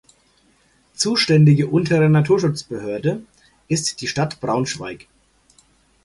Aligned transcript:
Zuständige 0.95 1.67
untere 1.67 2.09
Naturschutzbehörde 2.09 3.21
ist 3.67 4.01
die 4.01 4.07
Stadt 4.07 4.39
Braunschweig. 4.41 5.05